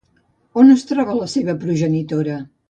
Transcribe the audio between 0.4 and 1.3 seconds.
On es troba la